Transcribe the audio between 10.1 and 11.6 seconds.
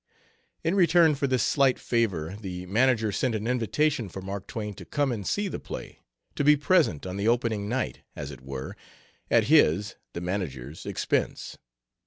(the manager's) expense.